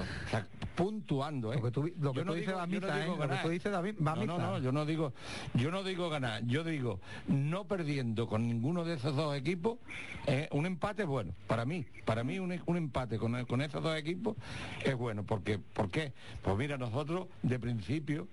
puntuando, 0.75 1.53
¿eh? 1.53 1.57
Lo 1.57 1.63
que 1.63 1.71
tú, 1.71 1.91
lo 1.99 2.13
que 2.13 2.23
dices 2.23 2.53
¿eh? 2.53 3.07
Lo 3.07 3.29
que 3.29 3.35
tú 3.41 3.49
dices 3.49 3.71
David, 3.71 3.95
va 4.05 4.15
no, 4.15 4.25
no, 4.25 4.37
no, 4.37 4.59
yo 4.59 4.71
no 4.71 4.85
digo 4.85 5.13
yo 5.53 5.71
no 5.71 5.83
digo 5.83 6.09
ganar, 6.09 6.43
yo 6.45 6.63
digo 6.63 6.99
no 7.27 7.65
perdiendo 7.65 8.27
con 8.27 8.47
ninguno 8.47 8.83
de 8.85 8.95
esos 8.95 9.15
dos 9.15 9.35
equipos, 9.35 9.77
eh, 10.25 10.47
un 10.51 10.65
empate 10.65 11.03
es 11.03 11.07
bueno, 11.07 11.33
para 11.47 11.65
mí, 11.65 11.85
para 12.05 12.23
mí 12.23 12.39
un, 12.39 12.59
un 12.65 12.77
empate 12.77 13.17
con, 13.17 13.45
con 13.45 13.61
esos 13.61 13.83
dos 13.83 13.97
equipos 13.97 14.35
es 14.83 14.95
bueno, 14.95 15.23
porque 15.23 15.59
¿por 15.59 15.89
qué? 15.89 16.13
Pues 16.41 16.57
mira, 16.57 16.77
nosotros 16.77 17.27
de 17.47 17.59
principio, 17.59 18.27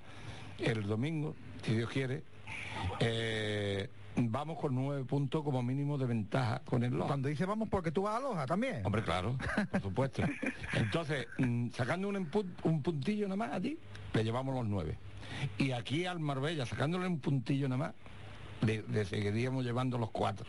el 0.58 0.86
domingo, 0.86 1.34
si 1.62 1.74
Dios 1.74 1.88
quiere, 1.90 2.22
eh, 3.00 3.88
vamos 4.16 4.58
con 4.58 4.74
nueve 4.74 5.04
puntos 5.04 5.42
como 5.42 5.62
mínimo 5.62 5.98
de 5.98 6.06
ventaja 6.06 6.60
con 6.64 6.82
el 6.84 6.92
Loja. 6.92 7.08
Cuando 7.08 7.28
dice 7.28 7.46
vamos 7.46 7.68
porque 7.68 7.90
tú 7.90 8.02
vas 8.02 8.16
a 8.16 8.20
Loja 8.20 8.46
también. 8.46 8.84
Hombre, 8.84 9.02
claro, 9.02 9.36
por 9.70 9.80
supuesto. 9.80 10.22
Entonces, 10.74 11.26
mm, 11.38 11.70
sacando 11.70 12.08
un, 12.08 12.28
un 12.64 12.82
puntillo 12.82 13.26
nada 13.26 13.36
más 13.36 13.52
a 13.52 13.60
ti, 13.60 13.78
le 14.12 14.24
llevamos 14.24 14.54
los 14.54 14.66
nueve. 14.66 14.98
Y 15.58 15.72
aquí 15.72 16.06
al 16.06 16.20
Marbella, 16.20 16.66
sacándole 16.66 17.06
un 17.06 17.18
puntillo 17.18 17.68
nada 17.68 17.78
más, 17.78 17.94
le 18.62 19.04
seguiríamos 19.04 19.64
llevando 19.64 19.98
los 19.98 20.10
cuatro. 20.10 20.46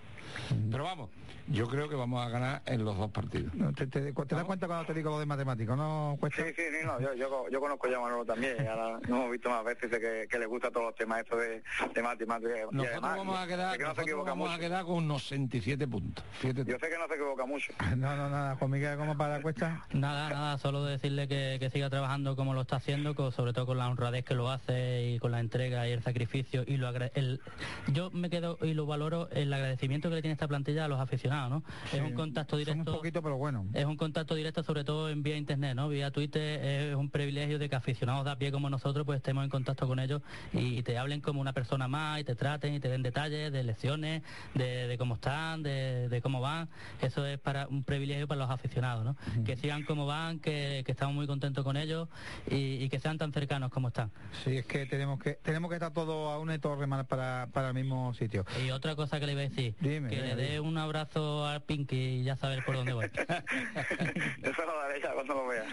Pero 0.71 0.83
vamos, 0.83 1.09
yo 1.47 1.67
creo 1.67 1.89
que 1.89 1.95
vamos 1.95 2.25
a 2.25 2.29
ganar 2.29 2.61
en 2.65 2.83
los 2.83 2.97
dos 2.97 3.11
partidos. 3.11 3.51
¿Te, 3.75 4.11
das 4.11 4.43
cuenta 4.43 4.67
cuando 4.67 4.85
te 4.85 4.93
digo 4.93 5.11
lo 5.11 5.19
de 5.19 5.25
matemáticos? 5.25 5.77
¿No 5.77 6.17
Sí, 6.35 6.43
sí, 6.55 6.63
sí, 6.71 6.85
no, 6.85 6.99
yo, 6.99 7.49
yo, 7.49 7.59
conozco 7.59 7.87
ya 7.87 7.97
a 7.97 8.01
Manolo 8.01 8.25
también, 8.25 8.67
ahora 8.67 8.99
no 9.07 9.17
hemos 9.17 9.31
visto 9.31 9.49
más 9.49 9.63
veces 9.63 9.89
que, 9.89 10.27
que 10.29 10.39
le 10.39 10.45
gusta 10.45 10.69
todos 10.71 10.87
los 10.87 10.95
temas 10.95 11.19
estos 11.19 11.39
de, 11.39 11.63
de 11.93 12.01
matemáticas. 12.01 12.59
Nosotros 12.71 13.01
vamos 13.01 13.37
a 13.37 13.47
quedar, 13.47 13.77
vamos 14.25 14.51
a 14.51 14.59
quedar 14.59 14.85
con 14.85 14.95
unos 14.95 15.23
67 15.23 15.87
puntos. 15.87 16.23
yo 16.41 16.49
sé 16.51 16.89
que 16.89 16.97
no 16.97 17.07
se 17.07 17.15
equivoca 17.15 17.45
mucho. 17.45 17.73
No, 17.95 18.15
no, 18.15 18.29
nada, 18.29 18.55
Juan 18.57 18.71
Miguel, 18.71 18.97
¿cómo 18.97 19.17
para 19.17 19.37
la 19.37 19.41
cuesta? 19.41 19.85
Nada, 19.93 20.29
nada, 20.29 20.57
solo 20.57 20.83
decirle 20.83 21.27
que, 21.27 21.57
que 21.59 21.69
siga 21.69 21.89
trabajando 21.89 22.35
como 22.35 22.53
lo 22.53 22.61
está 22.61 22.75
haciendo, 22.75 23.13
sobre 23.31 23.53
todo 23.53 23.65
con 23.65 23.77
la 23.77 23.87
honradez 23.87 24.25
que 24.25 24.35
lo 24.35 24.49
hace 24.49 25.11
y 25.11 25.19
con 25.19 25.31
la 25.31 25.39
entrega 25.39 25.87
y 25.87 25.91
el 25.91 26.03
sacrificio 26.03 26.63
y 26.67 26.77
lo 26.77 26.89
el, 27.13 27.41
yo 27.87 28.11
me 28.11 28.29
quedo 28.29 28.57
y 28.61 28.73
lo 28.73 28.85
valoro 28.85 29.29
el 29.31 29.51
agradecimiento 29.53 30.09
que 30.09 30.15
le 30.15 30.21
tiene 30.21 30.33
esta 30.33 30.47
plantilla 30.47 30.85
a 30.85 30.87
los 30.87 30.99
aficionados, 30.99 31.34
¿no? 31.49 31.63
es 31.91 32.01
un 32.01 32.13
contacto 32.13 32.57
directo. 32.57 32.91
Un 32.91 32.97
poquito, 32.97 33.21
pero 33.21 33.37
bueno. 33.37 33.65
Es 33.73 33.85
un 33.85 33.97
contacto 33.97 34.35
directo, 34.35 34.63
sobre 34.63 34.83
todo 34.83 35.09
en 35.09 35.23
vía 35.23 35.37
internet, 35.37 35.75
¿no? 35.75 35.89
Vía 35.89 36.11
Twitter 36.11 36.63
es 36.63 36.95
un 36.95 37.09
privilegio 37.09 37.59
de 37.59 37.69
que 37.69 37.75
aficionados 37.75 38.25
de 38.25 38.31
a 38.31 38.37
pie 38.37 38.51
como 38.51 38.69
nosotros, 38.69 39.05
pues 39.05 39.17
estemos 39.17 39.43
en 39.43 39.49
contacto 39.49 39.87
con 39.87 39.99
ellos 39.99 40.21
y 40.53 40.81
te 40.83 40.97
hablen 40.97 41.21
como 41.21 41.41
una 41.41 41.53
persona 41.53 41.87
más 41.87 42.19
y 42.19 42.23
te 42.23 42.35
traten 42.35 42.73
y 42.73 42.79
te 42.79 42.89
den 42.89 43.03
detalles 43.03 43.51
de 43.51 43.63
lecciones, 43.63 44.23
de, 44.53 44.95
cómo 44.97 45.15
están, 45.15 45.63
de, 45.63 46.19
cómo 46.23 46.41
van. 46.41 46.69
Eso 47.01 47.25
es 47.25 47.39
para 47.39 47.67
un 47.67 47.83
privilegio 47.83 48.27
para 48.27 48.41
los 48.41 48.49
aficionados, 48.49 49.05
¿no? 49.05 49.15
Que 49.43 49.55
sigan 49.57 49.83
como 49.83 50.05
van, 50.05 50.39
que, 50.39 50.83
estamos 50.85 51.15
muy 51.15 51.27
contentos 51.27 51.63
con 51.63 51.77
ellos 51.77 52.07
y, 52.49 52.87
que 52.89 52.99
sean 52.99 53.17
tan 53.17 53.33
cercanos 53.33 53.71
como 53.71 53.89
están. 53.89 54.11
Sí, 54.43 54.57
es 54.57 54.65
que 54.65 54.85
tenemos 54.85 55.19
que 55.19 55.33
tenemos 55.43 55.69
que 55.69 55.75
estar 55.75 55.91
todos 55.91 56.33
a 56.33 56.39
una 56.39 56.57
torre 56.59 56.87
para, 57.05 57.47
para 57.47 57.67
el 57.69 57.73
mismo 57.73 58.13
sitio. 58.13 58.45
Y 58.65 58.71
otra 58.71 58.95
cosa 58.95 59.19
que 59.19 59.25
le 59.25 59.33
iba 59.33 59.41
a 59.41 59.49
decir, 59.49 59.75
que 59.75 59.99
le 59.99 60.35
dé 60.35 60.59
un 60.59 60.77
abrazo 60.77 61.24
al 61.45 61.61
Pinky 61.63 61.95
y 61.95 62.23
ya 62.23 62.35
saber 62.35 62.63
por 62.65 62.75
dónde 62.75 62.93
voy. 62.93 63.05
eso 64.43 64.65
lo 64.65 64.79
daré 64.79 65.01
ya 65.01 65.13
cuando 65.13 65.33
lo 65.33 65.47
vea. 65.47 65.65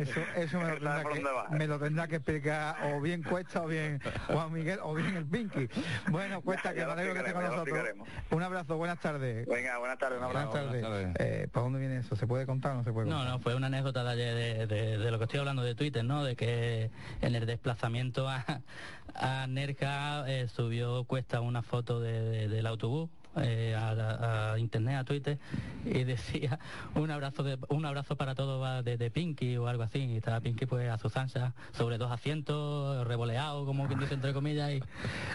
Eso, 0.00 0.20
eso 0.36 0.60
me, 0.60 0.68
lo 0.68 0.74
tendrá 0.74 1.04
que, 1.04 1.56
me 1.56 1.66
lo 1.66 1.78
tendrá 1.78 2.08
que 2.08 2.16
explicar 2.16 2.76
o 2.84 3.00
bien 3.00 3.22
Cuesta 3.22 3.62
o 3.62 3.66
bien 3.66 4.00
Juan 4.26 4.52
Miguel 4.52 4.78
o 4.82 4.94
bien 4.94 5.16
el 5.16 5.26
Pinky. 5.26 5.68
Bueno, 6.10 6.40
Cuesta, 6.42 6.72
que 6.72 6.84
me 6.84 6.92
alegro 6.92 7.14
que 7.14 7.20
esté 7.20 7.32
con 7.32 7.44
nosotros. 7.44 7.88
Un 8.30 8.42
abrazo, 8.42 8.76
buenas 8.76 9.00
tardes. 9.00 9.46
Venga, 9.46 9.78
buenas 9.78 9.98
tardes, 9.98 10.18
un 10.18 10.24
abrazo. 10.24 10.50
Buenas 10.50 10.80
tardes. 10.80 11.16
Eh, 11.18 11.48
¿Para 11.52 11.64
dónde 11.64 11.78
viene 11.78 11.98
eso? 11.98 12.16
¿Se 12.16 12.26
puede 12.26 12.46
contar 12.46 12.72
o 12.72 12.76
no 12.76 12.84
se 12.84 12.92
puede 12.92 13.08
contar? 13.08 13.24
No, 13.24 13.30
no, 13.30 13.38
fue 13.40 13.54
una 13.54 13.66
anécdota 13.66 14.04
de, 14.04 14.16
de, 14.16 14.66
de, 14.66 14.98
de, 14.98 15.10
lo 15.10 15.18
que 15.18 15.24
estoy 15.24 15.40
hablando 15.40 15.62
de 15.62 15.74
Twitter, 15.74 16.04
¿no? 16.04 16.24
De 16.24 16.36
que 16.36 16.90
en 17.20 17.34
el 17.34 17.46
desplazamiento 17.46 18.28
a, 18.28 18.44
a 19.14 19.46
Nerja 19.46 20.24
eh, 20.28 20.48
subió 20.48 21.04
Cuesta 21.04 21.40
una 21.40 21.62
foto 21.62 22.00
del 22.00 22.66
autobús 22.66 23.10
eh, 23.36 23.74
a, 23.76 24.56
internet, 24.58 24.96
a 24.96 25.04
Twitter, 25.04 25.38
y 25.84 26.04
decía 26.04 26.58
un 26.94 27.10
abrazo 27.10 27.42
de, 27.42 27.58
un 27.68 27.84
abrazo 27.84 28.16
para 28.16 28.34
todos 28.34 28.84
de, 28.84 28.96
de, 28.96 29.10
Pinky 29.10 29.56
o 29.56 29.68
algo 29.68 29.82
así. 29.82 29.98
Y 29.98 30.16
estaba 30.16 30.40
Pinky 30.40 30.66
pues 30.66 30.88
a 30.88 30.98
su 30.98 31.08
zancha 31.08 31.54
sobre 31.72 31.98
dos 31.98 32.10
asientos, 32.10 33.06
revoleado, 33.06 33.64
como 33.66 33.86
quien 33.86 34.00
dice 34.00 34.14
entre 34.14 34.32
comillas. 34.32 34.72
Y... 34.72 34.82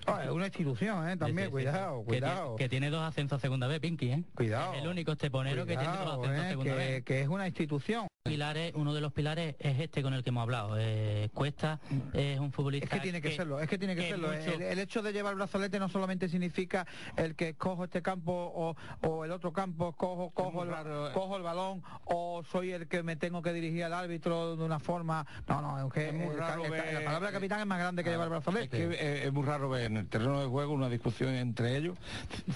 Oh, 0.07 0.33
una 0.33 0.45
institución, 0.45 1.07
¿eh? 1.09 1.17
También, 1.17 1.49
cuidado, 1.49 2.03
cuidado. 2.03 2.55
Que, 2.55 2.69
tiene 2.69 2.89
dos 2.89 3.01
ascensos 3.01 3.37
a 3.37 3.41
segunda 3.41 3.67
vez, 3.67 3.79
Pinky, 3.79 4.11
¿eh? 4.11 4.23
Cuidado. 4.35 4.73
el 4.73 4.87
único 4.87 5.11
esteponero 5.11 5.65
que 5.65 5.77
tiene 5.77 5.97
dos 5.97 6.19
ascensos 6.19 6.39
a 6.39 6.45
¿eh? 6.45 6.49
segunda 6.49 6.75
vez. 6.75 7.03
Que 7.03 7.21
es 7.21 7.27
una 7.27 7.47
institución 7.47 8.09
pilares, 8.29 8.73
uno 8.75 8.93
de 8.93 9.01
los 9.01 9.11
pilares 9.11 9.55
es 9.59 9.79
este 9.79 10.03
con 10.03 10.13
el 10.13 10.23
que 10.23 10.29
hemos 10.29 10.43
hablado. 10.43 10.75
Eh, 10.77 11.29
Cuesta 11.33 11.79
es 12.13 12.39
un 12.39 12.51
futbolista. 12.51 12.85
Es 12.85 12.91
que 12.91 12.99
tiene 12.99 13.21
que, 13.21 13.35
serlo, 13.35 13.59
es 13.59 13.67
que 13.67 13.77
tiene 13.77 13.95
que, 13.95 14.07
serlo. 14.07 14.31
El, 14.31 14.79
hecho 14.79 15.01
de 15.01 15.11
llevar 15.11 15.35
brazalete 15.35 15.79
no 15.79 15.89
solamente 15.89 16.29
significa 16.29 16.85
el 17.15 17.35
que 17.35 17.55
cojo 17.55 17.85
este 17.89 18.03
campo 18.03 18.75
o, 19.01 19.25
el 19.25 19.31
otro 19.31 19.51
campo, 19.51 19.93
cojo, 19.93 20.29
cojo 20.29 20.63
el, 20.63 20.69
eh. 20.69 21.11
cojo 21.13 21.37
el 21.37 21.43
balón 21.43 21.83
o 22.05 22.43
soy 22.43 22.71
el 22.71 22.87
que 22.87 23.01
me 23.01 23.15
tengo 23.15 23.41
que 23.41 23.51
dirigir 23.51 23.83
al 23.83 23.93
árbitro 23.93 24.55
de 24.55 24.63
una 24.63 24.79
forma. 24.79 25.25
No, 25.47 25.61
no, 25.61 25.87
es 25.87 25.93
que 25.93 26.11
muy 26.11 26.35
raro 26.35 26.63
la 26.67 27.03
palabra 27.03 27.31
capitán 27.31 27.61
es 27.61 27.65
más 27.65 27.79
grande 27.79 28.03
que 28.03 28.11
llevar 28.11 28.25
el 28.25 28.29
brazalete. 28.29 28.83
Es, 28.83 28.97
que 28.97 29.27
es, 29.27 29.33
muy 29.33 29.43
raro 29.43 29.69
ver 29.69 29.85
en 29.85 29.97
el 29.97 30.07
terreno 30.07 30.39
de 30.39 30.47
juego 30.47 30.73
una 30.73 30.87
discusión 30.87 31.33
entre 31.33 31.77
ellos. 31.77 31.97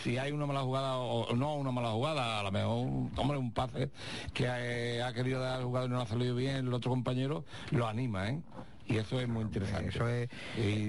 Si 0.01 0.17
hay 0.17 0.31
una 0.31 0.45
mala 0.45 0.61
jugada 0.61 0.97
o 0.97 1.35
no 1.35 1.55
una 1.55 1.71
mala 1.71 1.89
jugada, 1.91 2.39
a 2.39 2.43
lo 2.43 2.51
mejor, 2.51 2.87
hombre, 3.17 3.37
un 3.37 3.51
pase 3.51 3.89
que 4.33 5.01
ha 5.01 5.13
querido 5.13 5.41
dar 5.41 5.63
jugador 5.63 5.89
no 5.89 5.99
ha 5.99 6.05
salido 6.05 6.35
bien, 6.35 6.67
el 6.67 6.73
otro 6.73 6.91
compañero 6.91 7.43
lo 7.71 7.87
anima, 7.87 8.29
¿eh? 8.29 8.39
Y 8.87 8.97
eso 8.97 9.19
es 9.19 9.27
muy 9.27 9.43
interesante. 9.43 9.89
Eso 9.89 10.07
es... 10.07 10.29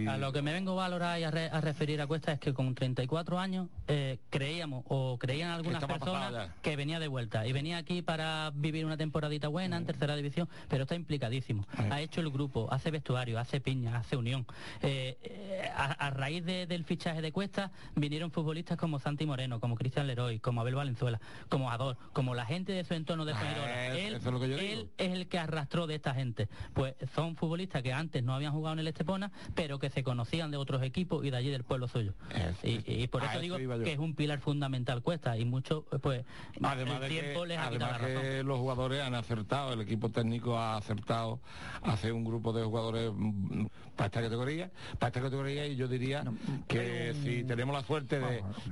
A 0.09 0.17
lo 0.19 0.33
que 0.33 0.43
me 0.43 0.53
vengo 0.53 0.73
a 0.73 0.89
valorar 0.89 1.21
y 1.21 1.25
a, 1.25 1.31
referir 1.61 2.01
a 2.01 2.07
Cuesta 2.07 2.33
es 2.33 2.41
que 2.41 2.53
con 2.53 2.75
34 2.75 3.39
años 3.39 3.69
eh, 3.89 4.19
creíamos 4.31 4.85
o 4.89 5.19
creían 5.19 5.51
algunas 5.51 5.85
personas 5.85 6.51
que 6.63 6.77
venía 6.77 6.99
de 6.99 7.09
vuelta 7.09 7.47
y 7.47 7.53
venía 7.53 7.79
aquí 7.79 8.03
para 8.03 8.51
vivir 8.55 8.85
una 8.85 8.97
temporadita 8.97 9.49
buena 9.49 9.77
en 9.77 9.87
tercera 9.87 10.17
división, 10.17 10.49
pero 10.69 10.83
está 10.83 10.95
implicadísimo. 10.95 11.67
Ha 11.91 12.01
hecho 12.01 12.21
el 12.21 12.31
grupo, 12.31 12.69
hace 12.71 12.91
vestuario, 12.91 13.39
hace 13.39 13.61
piña, 13.61 13.97
hace 13.97 14.17
unión. 14.17 14.47
Eh, 14.83 15.17
eh, 15.23 15.71
a, 15.77 16.11
raíz 16.11 16.45
del 16.45 16.85
fichaje 16.85 17.23
de 17.23 17.33
Cuesta 17.33 17.71
vinieron 17.95 18.31
futbolistas 18.31 18.77
como 18.77 18.99
Santi 18.99 19.27
Moreno, 19.27 19.61
como 19.61 19.77
Cristian 19.77 20.07
Leroy, 20.07 20.41
como 20.41 20.61
Abel 20.61 20.75
Valenzuela, 20.75 21.21
como 21.49 21.71
Ador, 21.71 21.97
como 22.13 22.35
la 22.35 22.45
gente 22.45 22.73
de 22.73 22.85
su 22.85 22.95
entorno 22.95 23.25
de 23.25 23.33
ah, 23.35 23.95
Él, 23.97 24.15
es, 24.15 24.27
él 24.27 24.91
es 24.99 25.13
el 25.13 25.29
que 25.29 25.39
arrastró 25.39 25.87
de 25.87 25.95
esta 25.95 26.15
gente. 26.15 26.49
Pues 26.73 26.95
son 27.15 27.37
futbolistas 27.37 27.84
que 27.85 27.93
antes 27.93 28.25
no 28.25 28.35
habían 28.35 28.53
jugado 28.53 28.73
en 28.73 28.79
el 28.81 28.89
Estepona, 28.89 29.31
pero 29.55 29.79
que 29.79 29.91
se 29.91 30.03
conocían 30.03 30.51
de 30.51 30.57
otros 30.57 30.83
equipos 30.83 31.25
y 31.25 31.31
de 31.31 31.37
allí 31.37 31.51
del 31.51 31.65
pueblo 31.65 31.87
suyo. 31.87 32.15
y, 32.63 33.07
por 33.09 33.23
eso 33.23 33.39
digo 33.39 33.59
que 33.59 33.93
es 33.93 33.99
un 33.99 34.15
pilar 34.15 34.41
fundamental 34.41 35.03
cuesta 35.03 35.37
y 35.37 35.45
mucho 35.45 35.85
pues 36.03 36.25
además 36.63 37.03
el 37.03 37.09
tiempo 37.09 37.45
les 37.45 37.59
ha 37.59 37.67
además 37.67 37.99
que 37.99 38.43
los 38.43 38.59
jugadores 38.59 39.03
han 39.03 39.15
acertado, 39.15 39.75
el 39.75 39.83
equipo 39.83 40.09
técnico 40.09 40.59
ha 40.59 40.79
acertado 40.79 41.41
hace 41.83 42.11
un 42.11 42.25
grupo 42.25 42.55
de 42.55 42.65
jugadores 42.65 43.13
mm, 43.15 43.67
para 43.95 44.07
esta 44.07 44.23
categoría, 44.23 44.71
para 44.99 45.09
esta 45.09 45.21
categoría 45.21 45.67
y 45.67 45.77
yo 45.77 45.87
diría 45.87 46.25
que 46.67 47.15
si 47.23 47.45
tenemos 47.45 47.75
la 47.75 47.83
suerte 47.83 48.19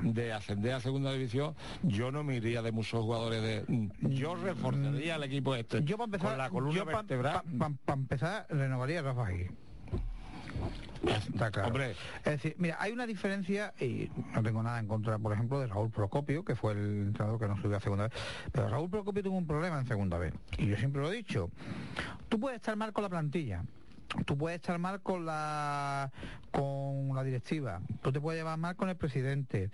de, 0.02 0.32
ascender 0.32 0.72
a 0.72 0.80
segunda 0.80 1.12
división, 1.12 1.54
yo 1.82 2.10
no 2.10 2.24
me 2.24 2.36
iría 2.36 2.62
de 2.62 2.72
muchos 2.72 3.02
jugadores 3.02 3.42
de 3.42 3.90
yo 4.00 4.34
reforzaría 4.36 5.16
el 5.16 5.24
equipo 5.24 5.54
este 5.54 5.84
yo 5.84 5.98
para 5.98 6.06
empezar, 6.06 6.28
con 6.30 6.38
la 6.38 6.48
columna 6.48 6.84
vertebral. 6.84 7.42
para 7.58 7.98
empezar 7.98 8.46
renovaría 8.48 9.01
Rafa 9.02 9.28
Está 11.04 11.50
claro. 11.50 11.68
Hombre. 11.68 11.90
Es 12.18 12.24
decir, 12.24 12.54
mira, 12.58 12.76
hay 12.78 12.92
una 12.92 13.06
diferencia, 13.06 13.74
y 13.80 14.10
no 14.34 14.42
tengo 14.42 14.62
nada 14.62 14.78
en 14.78 14.86
contra, 14.86 15.18
por 15.18 15.32
ejemplo, 15.32 15.58
de 15.58 15.66
Raúl 15.66 15.90
Procopio, 15.90 16.44
que 16.44 16.54
fue 16.54 16.72
el 16.72 17.08
entrenador 17.08 17.40
que 17.40 17.48
no 17.48 17.56
subió 17.56 17.76
a 17.76 17.80
segunda 17.80 18.04
vez, 18.04 18.12
pero 18.52 18.68
Raúl 18.68 18.88
Procopio 18.88 19.22
tuvo 19.22 19.36
un 19.36 19.46
problema 19.46 19.80
en 19.80 19.86
segunda 19.86 20.18
vez. 20.18 20.32
Y 20.58 20.66
yo 20.66 20.76
siempre 20.76 21.02
lo 21.02 21.12
he 21.12 21.16
dicho, 21.16 21.50
tú 22.28 22.38
puedes 22.38 22.56
estar 22.56 22.76
mal 22.76 22.92
con 22.92 23.02
la 23.02 23.10
plantilla, 23.10 23.64
tú 24.26 24.36
puedes 24.36 24.56
estar 24.56 24.78
mal 24.78 25.00
con 25.00 25.26
la 25.26 26.12
con 26.52 27.14
la 27.14 27.24
directiva, 27.24 27.80
tú 28.02 28.12
te 28.12 28.20
puedes 28.20 28.38
llevar 28.38 28.58
mal 28.58 28.76
con 28.76 28.88
el 28.88 28.96
presidente, 28.96 29.70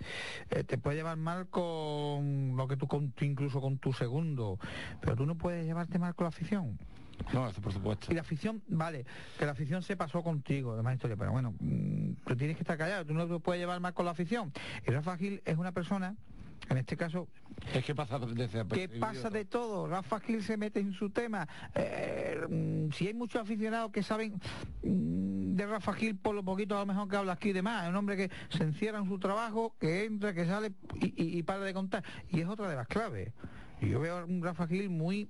eh, 0.49 0.63
te 0.63 0.77
puedes 0.77 0.97
llevar 0.97 1.17
mal 1.17 1.47
con 1.49 2.55
lo 2.55 2.67
que 2.67 2.77
tú 2.77 2.87
con, 2.87 3.13
incluso 3.19 3.61
con 3.61 3.77
tu 3.77 3.93
segundo, 3.93 4.57
pero 5.01 5.15
tú 5.15 5.25
no 5.25 5.35
puedes 5.35 5.65
llevarte 5.65 5.99
mal 5.99 6.15
con 6.15 6.23
la 6.25 6.29
afición. 6.29 6.79
No, 7.33 7.47
eso 7.47 7.61
por 7.61 7.73
supuesto. 7.73 8.11
Y 8.11 8.15
la 8.15 8.21
afición, 8.21 8.61
vale, 8.67 9.05
que 9.37 9.45
la 9.45 9.51
afición 9.51 9.83
se 9.83 9.95
pasó 9.95 10.23
contigo, 10.23 10.75
demás 10.75 10.95
historia, 10.95 11.17
pero 11.17 11.31
bueno, 11.31 11.53
mm, 11.59 12.13
tú 12.25 12.35
tienes 12.35 12.57
que 12.57 12.63
estar 12.63 12.77
callado, 12.77 13.05
tú 13.05 13.13
no 13.13 13.27
te 13.27 13.39
puedes 13.39 13.61
llevar 13.61 13.79
más 13.79 13.93
con 13.93 14.05
la 14.05 14.11
afición. 14.11 14.51
Y 14.87 14.91
Rafa 14.91 15.17
Gil 15.17 15.41
es 15.45 15.57
una 15.57 15.71
persona 15.71 16.15
en 16.69 16.77
este 16.77 16.95
caso 16.97 17.27
es 17.73 17.83
que 17.83 17.95
pasa 17.95 18.19
de 18.19 18.47
que 18.69 18.89
pasa 18.89 19.29
de 19.29 19.45
todo. 19.45 19.87
Rafa 19.87 20.19
Gil 20.19 20.43
se 20.43 20.55
mete 20.55 20.79
en 20.79 20.93
su 20.93 21.09
tema. 21.09 21.47
Eh, 21.73 22.39
mm, 22.47 22.91
si 22.93 23.07
hay 23.07 23.13
muchos 23.13 23.41
aficionados 23.41 23.91
que 23.91 24.03
saben 24.03 24.39
mm, 24.83 25.55
de 25.55 25.65
Rafa 25.65 25.93
Gil 25.93 26.15
por 26.15 26.35
lo 26.35 26.43
poquito 26.43 26.77
a 26.77 26.81
lo 26.81 26.85
mejor 26.85 27.09
que 27.09 27.15
habla 27.15 27.33
aquí 27.33 27.51
de 27.51 27.61
más 27.61 27.83
es 27.83 27.89
un 27.89 27.95
hombre 27.95 28.15
que 28.15 28.31
se 28.49 28.63
encierra 28.63 28.99
en 28.99 29.07
su 29.07 29.19
trabajo 29.19 29.75
que 29.79 30.05
entra 30.05 30.33
que 30.33 30.45
sale 30.45 30.71
y, 31.01 31.39
y 31.39 31.43
para 31.43 31.61
de 31.61 31.73
contar. 31.73 32.03
Y 32.29 32.41
es 32.41 32.47
otra 32.47 32.69
de 32.69 32.75
las 32.75 32.87
claves. 32.87 33.33
Y 33.81 33.89
yo 33.89 33.99
veo 33.99 34.19
a 34.19 34.25
un 34.25 34.43
Rafa 34.43 34.67
Gil 34.67 34.89
muy 34.89 35.29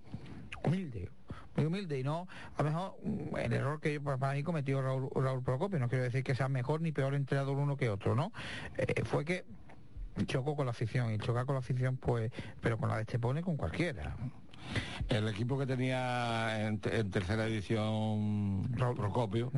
humilde 0.63 1.09
muy 1.59 1.67
humilde 1.67 1.99
y 1.99 2.03
no, 2.03 2.27
a 2.57 2.63
lo 2.63 2.69
mejor 2.69 2.97
mm, 3.03 3.37
el 3.37 3.53
error 3.53 3.79
que 3.79 3.99
para 3.99 4.33
mí 4.33 4.43
cometió 4.43 4.81
Raúl, 4.81 5.09
Raúl 5.15 5.43
Procopio, 5.43 5.79
no 5.79 5.89
quiero 5.89 6.03
decir 6.03 6.23
que 6.23 6.35
sea 6.35 6.47
mejor 6.47 6.81
ni 6.81 6.91
peor 6.91 7.13
entrenador 7.15 7.57
uno 7.57 7.77
que 7.77 7.89
otro, 7.89 8.15
¿no? 8.15 8.31
Eh, 8.77 9.03
fue 9.03 9.25
que 9.25 9.45
chocó 10.25 10.55
con 10.55 10.65
la 10.65 10.71
afición 10.71 11.13
y 11.13 11.17
chocar 11.17 11.45
con 11.45 11.55
la 11.55 11.59
afición 11.59 11.97
pues, 11.97 12.31
pero 12.61 12.77
con 12.77 12.89
la 12.89 12.95
de 12.95 13.01
este 13.01 13.19
pone 13.19 13.41
con 13.41 13.57
cualquiera. 13.57 14.15
El 15.07 15.27
equipo 15.27 15.57
que 15.57 15.65
tenía 15.65 16.67
en, 16.67 16.79
tercera 16.79 17.47
edición 17.47 18.69
Procopio 18.77 19.51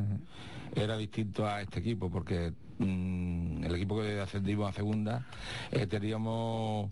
era 0.73 0.95
distinto 0.97 1.45
a 1.45 1.61
este 1.61 1.79
equipo 1.79 2.09
porque 2.09 2.53
mm, 2.85 3.63
el 3.63 3.75
equipo 3.75 4.01
que 4.01 4.19
ascendimos 4.19 4.69
a 4.69 4.73
segunda 4.73 5.25
eh, 5.71 5.87
teníamos 5.87 6.91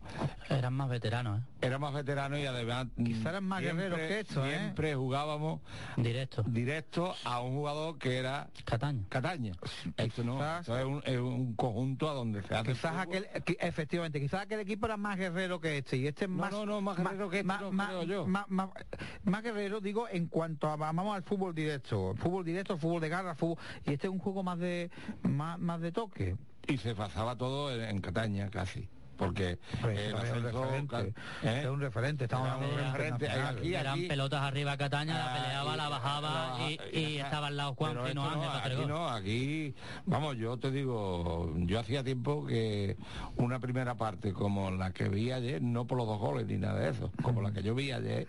eran 0.49 0.73
más 0.73 0.89
veteranos 0.89 1.39
¿eh? 1.39 1.43
eran 1.61 1.81
más 1.81 1.93
veteranos 1.93 2.39
y 2.39 2.45
además 2.45 2.87
quizás 2.95 3.25
eran 3.25 3.43
más 3.43 3.61
guerreros 3.61 3.99
que 3.99 4.19
esto 4.19 4.45
¿eh? 4.45 4.57
siempre 4.57 4.95
jugábamos 4.95 5.61
directo 5.97 6.43
directo 6.43 7.15
a 7.25 7.41
un 7.41 7.55
jugador 7.55 7.97
que 7.97 8.17
era 8.17 8.49
Cataña 8.65 9.03
Cataña 9.09 9.53
esto 9.97 10.23
no 10.23 10.39
es, 10.59 11.19
un, 11.19 11.53
conjunto 11.55 12.09
a 12.09 12.13
donde 12.13 12.41
se 12.43 12.55
hace 12.55 12.71
quizás 12.71 12.97
aquel 12.97 13.27
efectivamente 13.59 14.19
quizás 14.19 14.41
aquel 14.41 14.61
equipo 14.61 14.85
era 14.85 14.97
más 14.97 15.17
guerrero 15.17 15.59
que 15.59 15.79
este 15.79 15.97
y 15.97 16.07
este 16.07 16.25
es 16.25 16.31
más 16.31 16.51
no 16.51 16.65
no, 16.65 16.81
más 16.81 16.97
guerrero 16.97 17.29
que 17.29 17.39
este 17.39 17.47
más, 17.47 17.61
yo. 18.05 18.27
Más, 18.27 19.43
guerrero 19.43 19.79
digo 19.79 20.07
en 20.09 20.27
cuanto 20.27 20.67
a 20.67 20.75
vamos 20.75 21.15
al 21.15 21.23
fútbol 21.23 21.53
directo 21.53 22.13
fútbol 22.15 22.45
directo 22.45 22.77
fútbol 22.77 23.01
de 23.01 23.09
garra 23.09 23.35
fútbol 23.35 23.57
y 23.85 23.93
este 23.93 24.07
es 24.07 24.13
un 24.13 24.19
juego 24.19 24.43
más 24.43 24.59
de 24.59 24.89
más, 25.23 25.59
más 25.59 25.78
de 25.79 25.91
toque 25.91 26.35
y 26.67 26.77
se 26.77 26.95
pasaba 26.95 27.35
todo 27.35 27.73
en, 27.73 27.99
Cataña 27.99 28.49
casi 28.49 28.87
porque 29.17 29.59
es, 29.93 30.13
un 30.13 30.43
referente, 30.43 31.13
¿eh? 31.43 31.61
es 31.63 31.65
un 31.65 31.81
referente, 31.81 32.23
estamos 32.23 32.47
hablando 32.47 32.73
de 32.77 32.81
un 32.81 32.93
referente. 32.93 33.29
Aquí, 33.29 33.75
eran 33.75 34.07
pelotas 34.07 34.41
arriba 34.43 34.77
Cataña, 34.77 35.13
la 35.17 35.25
ah, 35.25 35.35
peleaba, 35.35 35.75
la 35.75 35.89
bajaba 35.89 36.57
y, 36.93 37.17
estaba 37.17 37.47
al 37.47 37.57
lado 37.57 37.75
Juan 37.75 37.97
Ángel 37.97 38.17
aquí 38.17 38.85
no, 38.87 39.09
aquí, 39.09 39.75
vamos, 40.05 40.37
yo 40.37 40.55
te 40.57 40.71
digo, 40.71 41.53
yo 41.57 41.79
hacía 41.81 42.01
tiempo 42.01 42.45
que 42.45 42.95
una 43.35 43.59
primera 43.59 43.95
parte 43.95 44.31
como 44.31 44.71
la 44.71 44.91
que 44.91 45.09
vi 45.09 45.33
ayer, 45.33 45.61
no 45.61 45.85
por 45.85 45.97
los 45.97 46.07
dos 46.07 46.19
goles 46.19 46.47
ni 46.47 46.57
nada 46.57 46.79
de 46.79 46.89
eso, 46.91 47.11
como 47.21 47.41
la 47.41 47.51
que 47.51 47.61
yo 47.61 47.75
vi 47.75 47.91
ayer, 47.91 48.25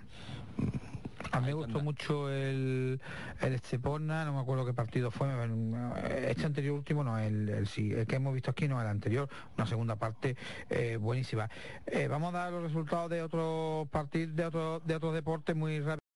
a 1.33 1.41
mí 1.41 1.47
me 1.47 1.53
gustó 1.53 1.81
mucho 1.81 2.31
el, 2.31 3.01
el 3.41 3.53
Estepona, 3.55 4.25
no 4.25 4.35
me 4.35 4.41
acuerdo 4.41 4.67
qué 4.67 4.75
partido 4.75 5.11
fue, 5.11 5.29
este 6.29 6.47
anterior 6.47 6.75
último 6.75 7.05
no, 7.05 7.19
el, 7.19 7.49
el, 7.49 7.69
el 7.77 8.07
que 8.07 8.17
hemos 8.17 8.35
visto 8.35 8.51
aquí 8.51 8.69
no, 8.69 8.81
el 8.81 8.89
anterior, 8.89 9.29
una 9.57 9.67
segunda 9.67 9.97
parte 9.97 10.37
eh, 10.69 10.97
buenísima. 10.97 11.49
Eh, 11.87 12.09
vamos 12.09 12.35
a 12.35 12.39
dar 12.39 12.53
los 12.53 12.63
resultados 12.65 13.11
de 13.11 13.23
otros 13.23 13.89
partidos, 13.89 14.35
de 14.35 14.45
otros 14.45 14.87
de 14.87 14.95
otros 14.95 15.15
deportes 15.15 15.55
muy 15.55 15.81
rápido. 15.81 16.00